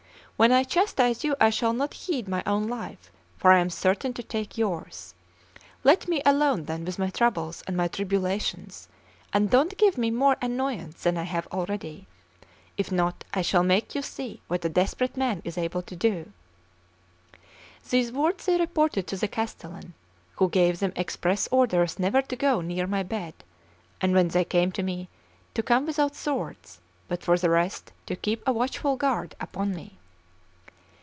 When 0.37 0.51
I 0.51 0.63
chastise 0.63 1.23
you 1.23 1.35
I 1.39 1.51
shall 1.51 1.71
not 1.71 1.93
heed 1.93 2.27
my 2.27 2.41
own 2.47 2.67
life, 2.67 3.11
for 3.37 3.51
I 3.51 3.59
am 3.59 3.69
certain 3.69 4.11
to 4.13 4.23
take 4.23 4.57
yours. 4.57 5.13
Let 5.83 6.07
me 6.07 6.23
alone 6.25 6.63
then 6.65 6.83
with 6.83 6.97
my 6.97 7.11
troubles 7.11 7.61
and 7.67 7.77
my 7.77 7.87
tribulations, 7.87 8.87
and 9.31 9.51
don't 9.51 9.77
give 9.77 9.99
me 9.99 10.09
more 10.09 10.37
annoyance 10.41 11.03
than 11.03 11.15
I 11.15 11.25
have 11.29 11.45
already; 11.51 12.07
if 12.75 12.91
not, 12.91 13.23
I 13.35 13.43
shall 13.43 13.61
make 13.61 13.93
you 13.93 14.01
see 14.01 14.41
what 14.47 14.65
a 14.65 14.69
desperate 14.69 15.15
man 15.15 15.43
is 15.45 15.59
able 15.59 15.83
to 15.83 15.95
do." 15.95 16.33
These 17.87 18.11
words 18.11 18.47
they 18.47 18.57
reported 18.57 19.05
to 19.09 19.17
the 19.17 19.27
castellan, 19.27 19.93
who 20.37 20.49
gave 20.49 20.79
them 20.79 20.91
express 20.95 21.47
orders 21.51 21.99
never 21.99 22.23
to 22.23 22.35
go 22.35 22.61
near 22.61 22.87
my 22.87 23.03
bed, 23.03 23.35
and 24.01 24.11
when 24.15 24.29
they 24.29 24.43
came 24.45 24.71
to 24.71 24.81
me, 24.81 25.07
to 25.53 25.61
come 25.61 25.85
without 25.85 26.15
swords, 26.15 26.79
but 27.07 27.21
for 27.21 27.37
the 27.37 27.51
rest 27.51 27.91
to 28.07 28.15
keep 28.15 28.41
a 28.47 28.51
watchful 28.53 28.97
guard 28.97 29.35
upon 29.39 29.75
me. 29.75 29.99